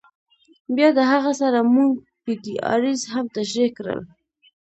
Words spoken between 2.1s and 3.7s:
پی ډی آریز هم تشریح